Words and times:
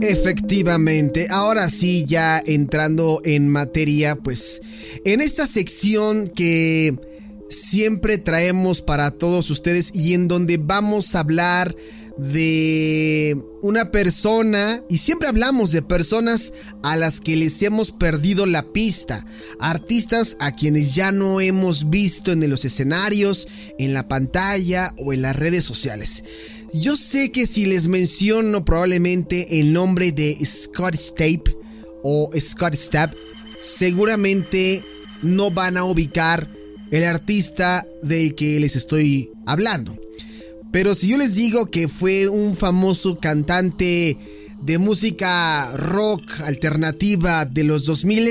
Efectivamente, 0.00 1.28
ahora 1.30 1.70
sí, 1.70 2.04
ya 2.06 2.42
entrando 2.44 3.20
en 3.24 3.48
materia, 3.48 4.16
pues 4.16 4.60
en 5.04 5.20
esta 5.20 5.46
sección 5.46 6.28
que 6.28 6.98
siempre 7.48 8.18
traemos 8.18 8.82
para 8.82 9.10
todos 9.12 9.50
ustedes 9.50 9.94
y 9.94 10.14
en 10.14 10.28
donde 10.28 10.56
vamos 10.56 11.14
a 11.14 11.20
hablar 11.20 11.74
de 12.16 13.36
una 13.62 13.90
persona 13.90 14.82
y 14.88 14.98
siempre 14.98 15.28
hablamos 15.28 15.72
de 15.72 15.82
personas 15.82 16.52
a 16.82 16.96
las 16.96 17.20
que 17.20 17.36
les 17.36 17.62
hemos 17.62 17.92
perdido 17.92 18.46
la 18.46 18.64
pista, 18.72 19.24
artistas 19.60 20.36
a 20.40 20.52
quienes 20.52 20.94
ya 20.94 21.12
no 21.12 21.40
hemos 21.40 21.90
visto 21.90 22.32
en 22.32 22.48
los 22.50 22.64
escenarios, 22.64 23.48
en 23.78 23.94
la 23.94 24.08
pantalla 24.08 24.94
o 24.98 25.12
en 25.12 25.22
las 25.22 25.36
redes 25.36 25.64
sociales. 25.64 26.24
Yo 26.74 26.96
sé 26.96 27.30
que 27.30 27.44
si 27.46 27.66
les 27.66 27.86
menciono 27.86 28.64
probablemente 28.64 29.60
el 29.60 29.74
nombre 29.74 30.10
de 30.10 30.38
Scott 30.42 30.94
Stapp 30.94 31.48
o 32.02 32.30
Scott 32.40 32.74
Stapp, 32.74 33.12
seguramente 33.60 34.82
no 35.22 35.50
van 35.50 35.76
a 35.76 35.84
ubicar 35.84 36.50
el 36.90 37.04
artista 37.04 37.86
del 38.02 38.34
que 38.34 38.58
les 38.58 38.74
estoy 38.74 39.30
hablando. 39.44 39.96
Pero 40.72 40.94
si 40.94 41.08
yo 41.08 41.18
les 41.18 41.34
digo 41.34 41.66
que 41.66 41.88
fue 41.88 42.28
un 42.28 42.56
famoso 42.56 43.18
cantante 43.18 44.16
de 44.62 44.78
música 44.78 45.70
rock 45.76 46.40
alternativa 46.40 47.44
de 47.44 47.64
los 47.64 47.84
2000, 47.84 48.30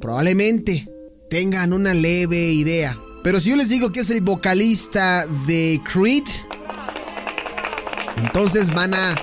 probablemente 0.00 0.88
tengan 1.30 1.72
una 1.72 1.94
leve 1.94 2.50
idea. 2.52 2.98
Pero 3.22 3.40
si 3.40 3.50
yo 3.50 3.56
les 3.56 3.68
digo 3.68 3.92
que 3.92 4.00
es 4.00 4.10
el 4.10 4.22
vocalista 4.22 5.28
de 5.46 5.80
Creed, 5.84 6.24
entonces 8.20 8.72
van 8.72 8.94
a 8.94 9.14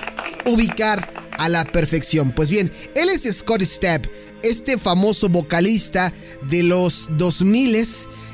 ubicar 0.46 1.12
a 1.38 1.48
la 1.48 1.64
perfección. 1.64 2.32
Pues 2.32 2.50
bien, 2.50 2.72
él 2.94 3.08
es 3.08 3.22
Scott 3.34 3.62
Stapp, 3.62 4.06
este 4.42 4.78
famoso 4.78 5.28
vocalista 5.28 6.12
de 6.48 6.62
los 6.62 7.08
2000 7.16 7.86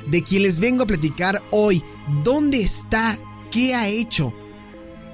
de 0.06 0.22
quien 0.22 0.42
les 0.42 0.58
vengo 0.58 0.84
a 0.84 0.86
platicar 0.86 1.42
hoy. 1.50 1.82
¿Dónde 2.22 2.62
está? 2.62 3.18
¿Qué 3.50 3.74
ha 3.74 3.88
hecho? 3.88 4.34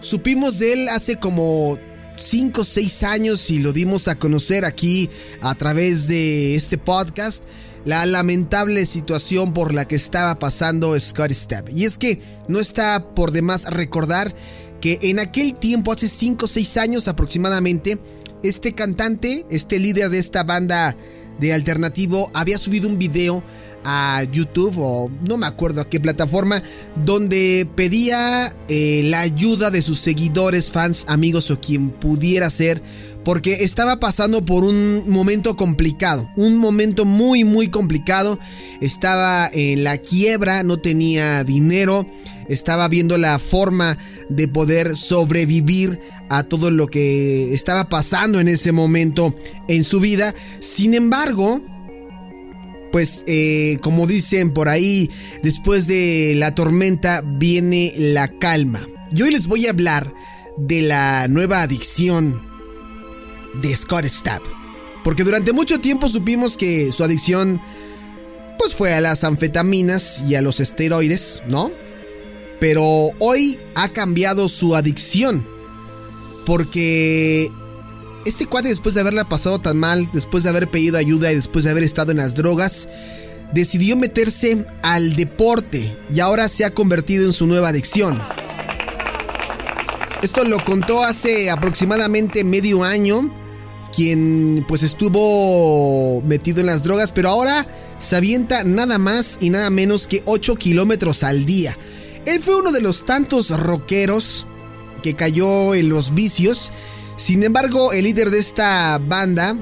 Supimos 0.01 0.59
de 0.59 0.73
él 0.73 0.89
hace 0.89 1.17
como 1.17 1.79
5 2.17 2.61
o 2.61 2.65
6 2.65 3.03
años 3.03 3.51
y 3.51 3.59
lo 3.59 3.73
dimos 3.73 4.09
a 4.09 4.19
conocer 4.19 4.65
aquí 4.65 5.11
a 5.43 5.55
través 5.55 6.09
de 6.09 6.55
este 6.55 6.79
podcast 6.79 7.45
la 7.85 8.05
lamentable 8.05 8.85
situación 8.85 9.53
por 9.55 9.73
la 9.73 9.87
que 9.89 9.97
estaba 9.97 10.39
pasando 10.39 10.99
Scott 10.99 11.33
Stapp. 11.33 11.71
Y 11.71 11.85
es 11.85 11.99
que 11.99 12.21
no 12.49 12.61
está 12.61 13.15
por 13.15 13.33
demás 13.33 13.65
recordar 13.65 14.35
que 14.81 14.99
en 15.03 15.19
aquel 15.19 15.55
tiempo, 15.55 15.93
hace 15.93 16.09
5 16.09 16.45
o 16.45 16.49
6 16.49 16.77
años 16.79 17.09
aproximadamente, 17.09 17.99
este 18.43 18.73
cantante, 18.73 19.47
este 19.51 19.79
líder 19.79 20.11
de 20.11 20.19
esta 20.19 20.43
banda 20.45 20.97
de 21.39 21.53
alternativo, 21.53 22.31
había 22.35 22.59
subido 22.59 22.89
un 22.89 22.99
video 22.99 23.43
a 23.85 24.25
YouTube 24.25 24.75
o 24.79 25.11
no 25.27 25.37
me 25.37 25.47
acuerdo 25.47 25.81
a 25.81 25.89
qué 25.89 26.01
plataforma, 26.01 26.63
donde 27.05 27.69
pedía 27.77 28.55
eh, 28.69 29.03
la 29.07 29.21
ayuda 29.21 29.71
de 29.71 29.83
sus 29.83 30.01
seguidores, 30.01 30.71
fans, 30.71 31.07
amigos 31.09 31.51
o 31.51 31.61
quien 31.61 31.91
pudiera 31.91 32.51
ser, 32.51 32.83
porque 33.25 33.65
estaba 33.65 34.01
pasando 34.01 34.45
por 34.45 34.65
un 34.65 35.09
momento 35.09 35.57
complicado, 35.57 36.29
un 36.37 36.57
momento 36.57 37.05
muy 37.05 37.45
muy 37.45 37.69
complicado, 37.69 38.39
estaba 38.81 39.49
en 39.53 39.85
la 39.85 39.99
quiebra, 39.99 40.63
no 40.63 40.79
tenía 40.79 41.45
dinero, 41.45 42.07
estaba 42.51 42.89
viendo 42.89 43.17
la 43.17 43.39
forma 43.39 43.97
de 44.29 44.49
poder 44.49 44.97
sobrevivir 44.97 46.01
a 46.29 46.43
todo 46.43 46.71
lo 46.71 46.89
que 46.89 47.55
estaba 47.55 47.89
pasando 47.89 48.41
en 48.41 48.49
ese 48.49 48.73
momento 48.73 49.35
en 49.69 49.85
su 49.85 50.01
vida. 50.01 50.35
Sin 50.59 50.95
embargo, 50.95 51.63
pues 52.93 53.25
eh, 53.27 53.79
como 53.81 54.07
dicen 54.07 54.51
por 54.51 54.69
ahí, 54.69 55.11
después 55.43 55.87
de 55.87 56.35
la 56.37 56.55
tormenta 56.55 57.23
viene 57.25 57.95
la 57.97 58.29
calma. 58.29 58.81
Y 59.15 59.23
hoy 59.23 59.31
les 59.31 59.47
voy 59.47 59.67
a 59.67 59.71
hablar 59.71 60.13
de 60.59 60.83
la 60.83 61.29
nueva 61.29 61.63
adicción 61.63 62.43
de 63.63 63.75
Scott 63.75 64.05
Stapp. 64.07 64.43
Porque 65.03 65.25
durante 65.25 65.53
mucho 65.53 65.81
tiempo 65.81 66.09
supimos 66.09 66.57
que 66.57 66.93
su 66.93 67.03
adicción 67.05 67.61
pues 68.59 68.75
fue 68.75 68.93
a 68.93 69.01
las 69.01 69.25
anfetaminas 69.25 70.23
y 70.29 70.35
a 70.35 70.43
los 70.43 70.61
esteroides, 70.61 71.43
¿no? 71.49 71.71
Pero 72.61 73.11
hoy 73.19 73.59
ha 73.75 73.89
cambiado 73.89 74.49
su 74.49 74.77
adicción. 74.77 75.45
Porque 76.47 77.51
este 78.25 78.47
cuate 78.47 78.69
después 78.69 78.95
de 78.95 79.01
haberla 79.01 79.29
pasado 79.29 79.61
tan 79.61 79.79
mal, 79.79 80.11
después 80.13 80.45
de 80.45 80.51
haber 80.51 80.71
pedido 80.71 80.99
ayuda 80.99 81.33
y 81.33 81.35
después 81.35 81.65
de 81.65 81.71
haber 81.71 81.83
estado 81.83 82.11
en 82.11 82.19
las 82.19 82.35
drogas, 82.35 82.89
decidió 83.53 83.97
meterse 83.97 84.67
al 84.83 85.17
deporte 85.17 85.97
y 86.13 86.21
ahora 86.21 86.49
se 86.49 86.65
ha 86.65 86.75
convertido 86.75 87.27
en 87.27 87.33
su 87.33 87.47
nueva 87.47 87.69
adicción. 87.69 88.21
Esto 90.23 90.45
lo 90.45 90.63
contó 90.65 91.03
hace 91.03 91.51
aproximadamente 91.51 92.45
medio 92.45 92.85
año, 92.85 93.35
quien 93.95 94.65
pues 94.69 94.83
estuvo 94.83 96.21
metido 96.23 96.61
en 96.61 96.67
las 96.67 96.83
drogas, 96.83 97.11
pero 97.11 97.31
ahora 97.31 97.67
se 97.99 98.17
avienta 98.17 98.65
nada 98.65 98.99
más 98.99 99.39
y 99.41 99.49
nada 99.49 99.71
menos 99.71 100.07
que 100.07 100.23
8 100.27 100.57
kilómetros 100.57 101.23
al 101.23 101.47
día. 101.47 101.77
Él 102.27 102.41
fue 102.43 102.57
uno 102.57 102.73
de 102.73 102.83
los 102.83 103.05
tantos 103.05 103.51
rockeros 103.59 104.47
que 105.03 105.15
cayó 105.15 105.75
en 105.75 105.89
los 105.89 106.15
vicios. 106.15 106.71
Sin 107.17 107.43
embargo, 107.43 107.93
el 107.93 108.05
líder 108.05 108.31
de 108.31 108.39
esta 108.39 108.99
banda, 108.99 109.57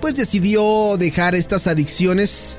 pues 0.00 0.16
decidió 0.16 0.96
dejar 0.98 1.34
estas 1.34 1.66
adicciones 1.66 2.58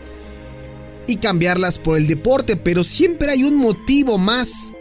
y 1.07 1.17
cambiarlas 1.17 1.79
por 1.79 1.97
el 1.97 2.07
deporte, 2.07 2.55
pero 2.55 2.83
siempre 2.83 3.31
hay 3.31 3.43
un 3.43 3.57
motivo 3.57 4.17
más 4.17 4.71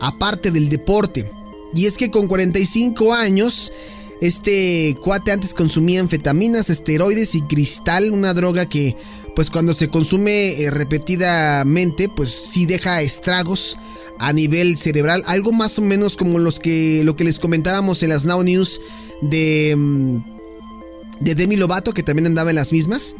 aparte 0.00 0.50
del 0.50 0.68
deporte. 0.68 1.30
Y 1.74 1.86
es 1.86 1.96
que 1.96 2.10
con 2.10 2.26
45 2.26 3.14
años, 3.14 3.72
este 4.20 4.96
cuate 5.02 5.30
antes 5.30 5.54
consumía 5.54 6.00
anfetaminas, 6.00 6.70
esteroides 6.70 7.34
y 7.34 7.42
cristal, 7.42 8.10
una 8.10 8.34
droga 8.34 8.68
que 8.68 8.96
pues 9.34 9.50
cuando 9.50 9.74
se 9.74 9.88
consume 9.88 10.60
eh, 10.60 10.70
repetidamente, 10.70 12.08
pues 12.08 12.30
sí 12.30 12.66
deja 12.66 13.02
estragos 13.02 13.76
a 14.18 14.32
nivel 14.32 14.76
cerebral, 14.76 15.22
algo 15.26 15.52
más 15.52 15.78
o 15.78 15.82
menos 15.82 16.16
como 16.16 16.38
los 16.38 16.58
que 16.58 17.02
lo 17.04 17.16
que 17.16 17.24
les 17.24 17.38
comentábamos 17.38 18.02
en 18.02 18.10
las 18.10 18.26
Now 18.26 18.42
News 18.42 18.80
de 19.22 19.74
mm, 19.76 20.18
de 21.20 21.34
Demi 21.34 21.56
Lovato 21.56 21.94
que 21.94 22.02
también 22.02 22.26
andaba 22.26 22.50
en 22.50 22.56
las 22.56 22.72
mismas. 22.72 23.16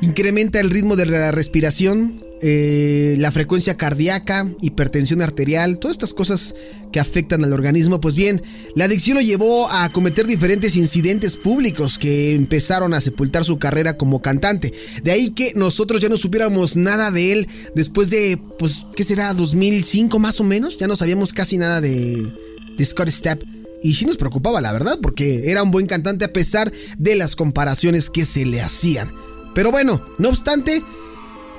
Incrementa 0.00 0.60
el 0.60 0.70
ritmo 0.70 0.96
de 0.96 1.06
la 1.06 1.30
respiración, 1.30 2.20
eh, 2.46 3.14
la 3.16 3.32
frecuencia 3.32 3.78
cardíaca, 3.78 4.46
hipertensión 4.60 5.22
arterial, 5.22 5.78
todas 5.78 5.94
estas 5.94 6.12
cosas 6.12 6.54
que 6.92 7.00
afectan 7.00 7.42
al 7.42 7.54
organismo. 7.54 8.02
Pues 8.02 8.16
bien, 8.16 8.42
la 8.74 8.84
adicción 8.84 9.14
lo 9.14 9.22
llevó 9.22 9.70
a 9.70 9.90
cometer 9.90 10.26
diferentes 10.26 10.76
incidentes 10.76 11.38
públicos 11.38 11.96
que 11.96 12.34
empezaron 12.34 12.92
a 12.92 13.00
sepultar 13.00 13.46
su 13.46 13.58
carrera 13.58 13.96
como 13.96 14.20
cantante. 14.20 14.74
De 15.02 15.10
ahí 15.10 15.30
que 15.30 15.54
nosotros 15.56 16.02
ya 16.02 16.10
no 16.10 16.18
supiéramos 16.18 16.76
nada 16.76 17.10
de 17.10 17.32
él 17.32 17.48
después 17.74 18.10
de, 18.10 18.38
pues, 18.58 18.84
¿qué 18.94 19.04
será? 19.04 19.32
2005 19.32 20.18
más 20.18 20.38
o 20.38 20.44
menos. 20.44 20.76
Ya 20.76 20.86
no 20.86 20.96
sabíamos 20.96 21.32
casi 21.32 21.56
nada 21.56 21.80
de, 21.80 22.30
de 22.76 22.84
Scott 22.84 23.08
Stapp. 23.08 23.42
Y 23.82 23.94
sí 23.94 24.04
nos 24.04 24.18
preocupaba, 24.18 24.60
la 24.60 24.74
verdad, 24.74 24.98
porque 25.00 25.50
era 25.50 25.62
un 25.62 25.70
buen 25.70 25.86
cantante 25.86 26.26
a 26.26 26.32
pesar 26.34 26.70
de 26.98 27.16
las 27.16 27.36
comparaciones 27.36 28.10
que 28.10 28.26
se 28.26 28.44
le 28.44 28.60
hacían. 28.60 29.10
Pero 29.54 29.70
bueno, 29.70 30.02
no 30.18 30.28
obstante, 30.28 30.82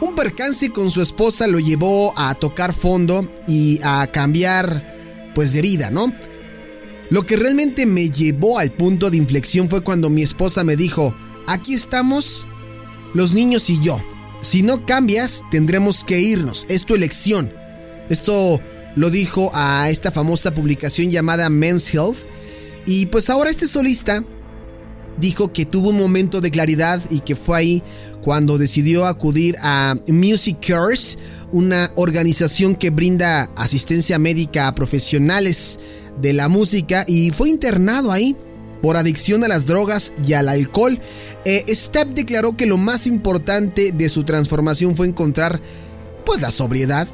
un 0.02 0.16
percance 0.16 0.70
con 0.72 0.92
su 0.92 1.02
esposa 1.02 1.48
lo 1.48 1.60
llevó 1.60 2.14
a 2.18 2.36
tocar 2.36 2.74
fondo 2.74 3.32
y 3.48 3.80
a 3.84 4.08
cambiar 4.08 5.32
pues 5.34 5.54
de 5.54 5.62
vida, 5.62 5.90
¿no? 5.90 6.14
Lo 7.10 7.26
que 7.26 7.36
realmente 7.38 7.86
me 7.86 8.10
llevó 8.10 8.60
al 8.60 8.72
punto 8.72 9.10
de 9.10 9.18
inflexión 9.18 9.70
fue 9.70 9.82
cuando 9.82 10.10
mi 10.10 10.24
esposa 10.24 10.64
me 10.64 10.76
dijo, 10.76 11.16
aquí 11.48 11.74
estamos 11.74 12.48
los 13.14 13.34
niños 13.34 13.70
y 13.70 13.82
yo. 13.82 14.02
si 14.42 14.62
no 14.62 14.86
cambias, 14.86 15.44
tendremos 15.50 16.04
que 16.04 16.20
irnos. 16.20 16.66
Es 16.70 16.86
tu 16.86 16.94
elección. 16.94 17.52
Esto 18.10 18.62
lo 18.96 19.10
dijo 19.10 19.50
a 19.54 19.90
esta 19.90 20.12
famosa 20.12 20.54
publicación 20.54 21.10
llamada 21.10 21.50
Men's 21.50 21.92
Health. 21.94 22.18
Y 22.86 23.08
pues 23.08 23.30
ahora 23.30 23.50
este 23.50 23.68
solista 23.68 24.24
dijo 25.18 25.52
que 25.54 25.66
tuvo 25.66 25.90
un 25.90 25.98
momento 25.98 26.42
de 26.42 26.52
claridad 26.52 27.02
y 27.10 27.20
que 27.20 27.36
fue 27.36 27.58
ahí 27.58 27.84
cuando 28.22 28.58
decidió 28.58 29.06
acudir 29.06 29.56
a 29.62 29.96
Music 30.08 30.58
Cares, 30.66 31.20
una 31.52 31.92
organización 31.96 32.76
que 32.76 32.90
brinda 32.90 33.52
asistencia 33.56 34.18
médica 34.18 34.68
a 34.68 34.76
profesionales 34.76 35.80
de 36.22 36.34
la 36.34 36.50
música 36.50 37.06
y 37.08 37.32
fue 37.32 37.50
internado 37.50 38.12
ahí 38.12 38.36
por 38.82 38.98
adicción 38.98 39.44
a 39.44 39.48
las 39.48 39.66
drogas 39.66 40.14
y 40.26 40.34
al 40.34 40.50
alcohol. 40.50 41.00
Eh, 41.46 41.64
Step 41.70 42.10
declaró 42.10 42.58
que 42.58 42.66
lo 42.66 42.78
más 42.78 43.08
importante 43.08 43.92
de 43.92 44.10
su 44.10 44.24
transformación 44.24 44.96
fue 44.96 45.08
encontrar 45.08 45.62
pues 46.26 46.42
la 46.42 46.52
sobriedad. 46.52 47.08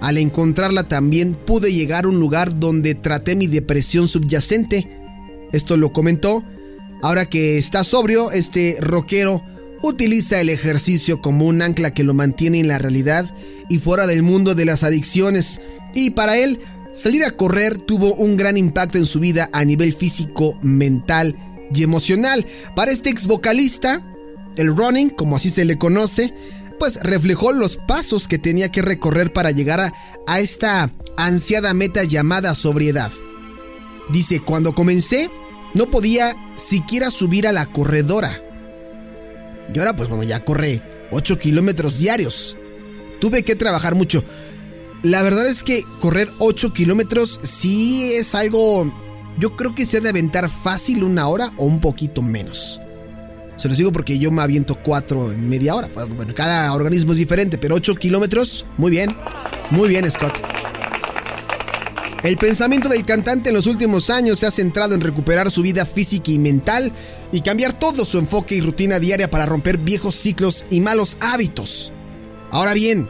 Al 0.00 0.18
encontrarla 0.18 0.88
también 0.88 1.34
pude 1.34 1.72
llegar 1.72 2.04
a 2.04 2.08
un 2.08 2.18
lugar 2.18 2.58
donde 2.58 2.94
traté 2.94 3.36
mi 3.36 3.46
depresión 3.46 4.08
subyacente. 4.08 4.88
Esto 5.52 5.76
lo 5.76 5.92
comentó. 5.92 6.42
Ahora 7.02 7.28
que 7.28 7.58
está 7.58 7.84
sobrio, 7.84 8.30
este 8.30 8.76
rockero 8.80 9.44
utiliza 9.82 10.40
el 10.40 10.48
ejercicio 10.48 11.20
como 11.20 11.46
un 11.46 11.60
ancla 11.60 11.92
que 11.92 12.04
lo 12.04 12.14
mantiene 12.14 12.60
en 12.60 12.68
la 12.68 12.78
realidad 12.78 13.34
y 13.68 13.78
fuera 13.78 14.06
del 14.06 14.22
mundo 14.22 14.54
de 14.54 14.64
las 14.64 14.84
adicciones. 14.84 15.60
Y 15.94 16.10
para 16.10 16.38
él, 16.38 16.60
Salir 16.92 17.24
a 17.24 17.30
correr 17.30 17.78
tuvo 17.78 18.14
un 18.14 18.36
gran 18.36 18.58
impacto 18.58 18.98
en 18.98 19.06
su 19.06 19.18
vida 19.18 19.48
a 19.54 19.64
nivel 19.64 19.94
físico, 19.94 20.58
mental 20.60 21.34
y 21.74 21.82
emocional. 21.82 22.46
Para 22.76 22.92
este 22.92 23.08
ex 23.08 23.26
vocalista, 23.26 24.02
el 24.56 24.76
running, 24.76 25.08
como 25.08 25.36
así 25.36 25.48
se 25.48 25.64
le 25.64 25.78
conoce, 25.78 26.34
pues 26.78 27.00
reflejó 27.02 27.52
los 27.52 27.78
pasos 27.78 28.28
que 28.28 28.38
tenía 28.38 28.70
que 28.70 28.82
recorrer 28.82 29.32
para 29.32 29.52
llegar 29.52 29.80
a, 29.80 29.94
a 30.26 30.40
esta 30.40 30.92
ansiada 31.16 31.72
meta 31.72 32.04
llamada 32.04 32.54
sobriedad. 32.54 33.10
Dice, 34.10 34.40
cuando 34.40 34.74
comencé, 34.74 35.30
no 35.72 35.90
podía 35.90 36.36
siquiera 36.56 37.10
subir 37.10 37.46
a 37.46 37.52
la 37.52 37.66
corredora. 37.66 38.40
Y 39.72 39.78
ahora 39.78 39.94
pues 39.96 40.08
bueno, 40.08 40.24
ya 40.24 40.44
corre 40.44 40.82
8 41.10 41.38
kilómetros 41.38 41.98
diarios. 41.98 42.56
Tuve 43.20 43.42
que 43.42 43.56
trabajar 43.56 43.94
mucho. 43.94 44.24
La 45.02 45.22
verdad 45.22 45.46
es 45.46 45.62
que 45.62 45.82
correr 46.00 46.30
8 46.38 46.72
kilómetros 46.72 47.40
sí 47.42 48.12
es 48.14 48.34
algo. 48.34 48.92
Yo 49.38 49.56
creo 49.56 49.74
que 49.74 49.86
se 49.86 49.98
ha 49.98 50.00
de 50.00 50.10
aventar 50.10 50.50
fácil 50.50 51.04
una 51.04 51.26
hora 51.28 51.52
o 51.56 51.64
un 51.64 51.80
poquito 51.80 52.22
menos. 52.22 52.80
Se 53.56 53.68
los 53.68 53.76
digo 53.76 53.92
porque 53.92 54.18
yo 54.18 54.30
me 54.30 54.42
aviento 54.42 54.74
4 54.74 55.32
en 55.32 55.48
media 55.48 55.74
hora. 55.74 55.88
Bueno, 55.88 56.34
cada 56.34 56.72
organismo 56.72 57.12
es 57.12 57.18
diferente, 57.18 57.58
pero 57.58 57.76
8 57.76 57.94
kilómetros, 57.94 58.66
muy 58.76 58.90
bien. 58.90 59.16
Muy 59.70 59.88
bien, 59.88 60.10
Scott. 60.10 60.51
El 62.22 62.36
pensamiento 62.36 62.88
del 62.88 63.04
cantante 63.04 63.48
en 63.48 63.56
los 63.56 63.66
últimos 63.66 64.08
años 64.08 64.38
se 64.38 64.46
ha 64.46 64.52
centrado 64.52 64.94
en 64.94 65.00
recuperar 65.00 65.50
su 65.50 65.62
vida 65.62 65.84
física 65.84 66.30
y 66.30 66.38
mental 66.38 66.92
y 67.32 67.40
cambiar 67.40 67.72
todo 67.72 68.04
su 68.04 68.18
enfoque 68.18 68.54
y 68.54 68.60
rutina 68.60 69.00
diaria 69.00 69.28
para 69.28 69.44
romper 69.44 69.78
viejos 69.78 70.14
ciclos 70.14 70.64
y 70.70 70.80
malos 70.80 71.16
hábitos. 71.20 71.92
Ahora 72.52 72.74
bien, 72.74 73.08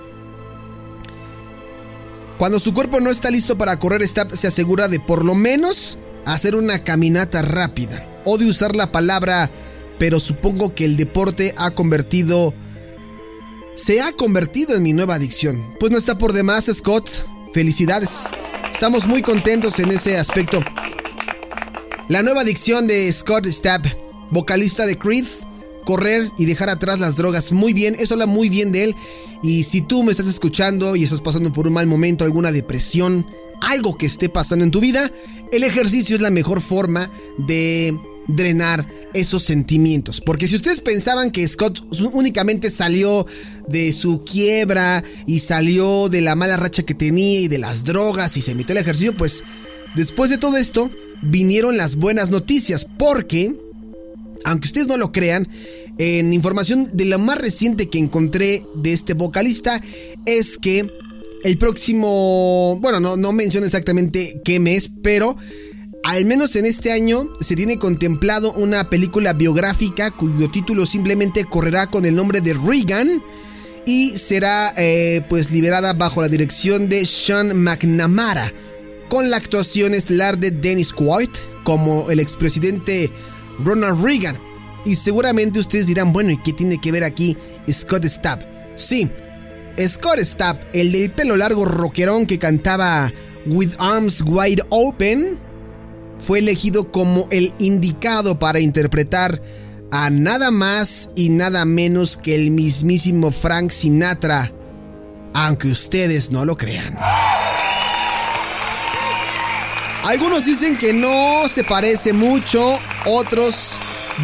cuando 2.38 2.58
su 2.58 2.72
cuerpo 2.72 3.00
no 3.00 3.10
está 3.10 3.30
listo 3.30 3.58
para 3.58 3.78
correr, 3.78 4.06
Stap 4.06 4.34
se 4.34 4.46
asegura 4.46 4.88
de 4.88 4.98
por 4.98 5.24
lo 5.24 5.34
menos 5.34 5.98
hacer 6.24 6.56
una 6.56 6.82
caminata 6.82 7.42
rápida. 7.42 8.06
O 8.24 8.38
de 8.38 8.46
usar 8.46 8.74
la 8.74 8.92
palabra, 8.92 9.50
pero 9.98 10.20
supongo 10.20 10.74
que 10.74 10.84
el 10.84 10.96
deporte 10.96 11.54
ha 11.58 11.72
convertido... 11.72 12.54
Se 13.74 14.00
ha 14.00 14.12
convertido 14.12 14.74
en 14.74 14.82
mi 14.82 14.92
nueva 14.92 15.14
adicción. 15.14 15.74
Pues 15.78 15.92
no 15.92 15.98
está 15.98 16.18
por 16.18 16.32
demás, 16.32 16.70
Scott. 16.72 17.08
Felicidades. 17.52 18.24
Estamos 18.82 19.06
muy 19.06 19.22
contentos 19.22 19.78
en 19.78 19.92
ese 19.92 20.18
aspecto. 20.18 20.58
La 22.08 22.24
nueva 22.24 22.40
adicción 22.40 22.88
de 22.88 23.12
Scott 23.12 23.46
Stapp, 23.46 23.86
vocalista 24.32 24.86
de 24.86 24.98
Creed, 24.98 25.24
correr 25.84 26.28
y 26.36 26.46
dejar 26.46 26.68
atrás 26.68 26.98
las 26.98 27.14
drogas. 27.14 27.52
Muy 27.52 27.74
bien, 27.74 27.94
eso 28.00 28.14
habla 28.14 28.26
muy 28.26 28.48
bien 28.48 28.72
de 28.72 28.82
él. 28.82 28.96
Y 29.40 29.62
si 29.62 29.82
tú 29.82 30.02
me 30.02 30.10
estás 30.10 30.26
escuchando 30.26 30.96
y 30.96 31.04
estás 31.04 31.20
pasando 31.20 31.52
por 31.52 31.68
un 31.68 31.74
mal 31.74 31.86
momento, 31.86 32.24
alguna 32.24 32.50
depresión, 32.50 33.24
algo 33.60 33.96
que 33.96 34.06
esté 34.06 34.28
pasando 34.28 34.64
en 34.64 34.72
tu 34.72 34.80
vida, 34.80 35.12
el 35.52 35.62
ejercicio 35.62 36.16
es 36.16 36.20
la 36.20 36.30
mejor 36.30 36.60
forma 36.60 37.08
de 37.38 37.96
drenar 38.26 38.88
esos 39.14 39.42
sentimientos. 39.42 40.20
Porque 40.20 40.48
si 40.48 40.56
ustedes 40.56 40.80
pensaban 40.80 41.30
que 41.30 41.46
Scott 41.46 41.80
únicamente 42.12 42.70
salió 42.70 43.26
de 43.68 43.92
su 43.92 44.24
quiebra 44.24 45.04
y 45.26 45.40
salió 45.40 46.08
de 46.08 46.20
la 46.20 46.34
mala 46.34 46.56
racha 46.56 46.82
que 46.82 46.94
tenía 46.94 47.40
y 47.40 47.48
de 47.48 47.58
las 47.58 47.84
drogas 47.84 48.36
y 48.36 48.42
se 48.42 48.54
metió 48.54 48.72
al 48.72 48.82
ejercicio, 48.82 49.16
pues 49.16 49.44
después 49.94 50.30
de 50.30 50.38
todo 50.38 50.56
esto 50.56 50.90
vinieron 51.22 51.76
las 51.76 51.96
buenas 51.96 52.30
noticias. 52.30 52.86
Porque 52.98 53.54
aunque 54.44 54.66
ustedes 54.66 54.88
no 54.88 54.96
lo 54.96 55.12
crean, 55.12 55.48
en 55.98 56.32
información 56.32 56.90
de 56.92 57.04
lo 57.04 57.18
más 57.18 57.38
reciente 57.38 57.88
que 57.88 57.98
encontré 57.98 58.64
de 58.74 58.92
este 58.92 59.14
vocalista 59.14 59.80
es 60.26 60.58
que 60.58 60.90
el 61.44 61.58
próximo, 61.58 62.78
bueno, 62.80 63.00
no, 63.00 63.16
no 63.16 63.32
menciono 63.32 63.66
exactamente 63.66 64.40
qué 64.44 64.60
mes, 64.60 64.90
pero 65.02 65.36
al 66.04 66.24
menos 66.26 66.56
en 66.56 66.66
este 66.66 66.92
año 66.92 67.28
se 67.40 67.56
tiene 67.56 67.78
contemplado 67.78 68.52
una 68.52 68.90
película 68.90 69.32
biográfica 69.32 70.10
cuyo 70.10 70.50
título 70.50 70.86
simplemente 70.86 71.44
correrá 71.44 71.86
con 71.88 72.04
el 72.04 72.14
nombre 72.14 72.40
de 72.40 72.54
Reagan 72.54 73.22
y 73.86 74.16
será 74.16 74.72
eh, 74.76 75.24
pues 75.28 75.50
liberada 75.50 75.92
bajo 75.92 76.20
la 76.20 76.28
dirección 76.28 76.88
de 76.88 77.06
Sean 77.06 77.56
McNamara 77.56 78.52
con 79.08 79.30
la 79.30 79.36
actuación 79.36 79.94
estelar 79.94 80.38
de 80.38 80.50
Dennis 80.50 80.92
Quaid 80.92 81.30
como 81.64 82.10
el 82.10 82.20
expresidente 82.20 83.10
Ronald 83.58 84.02
Reagan. 84.02 84.38
Y 84.84 84.96
seguramente 84.96 85.60
ustedes 85.60 85.86
dirán, 85.86 86.12
bueno, 86.12 86.30
¿y 86.30 86.38
qué 86.38 86.52
tiene 86.52 86.80
que 86.80 86.90
ver 86.90 87.04
aquí 87.04 87.36
Scott 87.70 88.04
Stapp? 88.04 88.42
Sí, 88.74 89.10
Scott 89.86 90.18
Stapp, 90.18 90.62
el 90.72 90.92
del 90.92 91.12
pelo 91.12 91.36
largo 91.36 91.64
rockerón 91.64 92.26
que 92.26 92.38
cantaba 92.38 93.12
With 93.46 93.74
Arms 93.78 94.22
Wide 94.24 94.64
Open, 94.70 95.38
fue 96.22 96.38
elegido 96.38 96.92
como 96.92 97.26
el 97.30 97.52
indicado 97.58 98.38
para 98.38 98.60
interpretar 98.60 99.42
a 99.90 100.08
nada 100.08 100.50
más 100.50 101.10
y 101.16 101.28
nada 101.28 101.64
menos 101.64 102.16
que 102.16 102.34
el 102.34 102.52
mismísimo 102.52 103.32
Frank 103.32 103.70
Sinatra, 103.70 104.52
aunque 105.34 105.68
ustedes 105.68 106.30
no 106.30 106.44
lo 106.44 106.56
crean. 106.56 106.96
Algunos 110.04 110.44
dicen 110.44 110.78
que 110.78 110.92
no 110.92 111.48
se 111.48 111.64
parece 111.64 112.12
mucho, 112.12 112.78
otros 113.06 113.80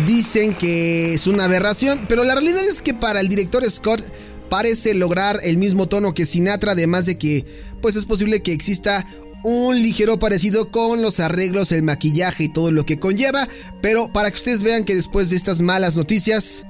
dicen 0.06 0.54
que 0.54 1.14
es 1.14 1.26
una 1.26 1.44
aberración, 1.44 2.06
pero 2.08 2.24
la 2.24 2.34
realidad 2.34 2.64
es 2.64 2.80
que 2.80 2.94
para 2.94 3.20
el 3.20 3.28
director 3.28 3.68
Scott 3.68 4.04
parece 4.48 4.94
lograr 4.94 5.40
el 5.42 5.58
mismo 5.58 5.86
tono 5.88 6.14
que 6.14 6.26
Sinatra, 6.26 6.72
además 6.72 7.06
de 7.06 7.18
que 7.18 7.44
pues 7.82 7.96
es 7.96 8.06
posible 8.06 8.42
que 8.42 8.52
exista 8.52 9.06
un 9.42 9.80
ligero 9.82 10.18
parecido 10.18 10.70
con 10.70 11.02
los 11.02 11.20
arreglos, 11.20 11.72
el 11.72 11.82
maquillaje 11.82 12.44
y 12.44 12.48
todo 12.48 12.70
lo 12.70 12.84
que 12.84 12.98
conlleva, 12.98 13.48
pero 13.80 14.12
para 14.12 14.30
que 14.30 14.36
ustedes 14.36 14.62
vean 14.62 14.84
que 14.84 14.94
después 14.94 15.30
de 15.30 15.36
estas 15.36 15.60
malas 15.60 15.96
noticias, 15.96 16.66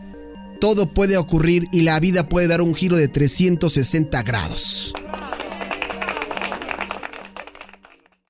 todo 0.60 0.92
puede 0.92 1.16
ocurrir 1.16 1.68
y 1.72 1.82
la 1.82 2.00
vida 2.00 2.28
puede 2.28 2.48
dar 2.48 2.62
un 2.62 2.75
giro 2.75 2.96
de 2.96 3.08
360 3.08 4.22
grados. 4.22 4.92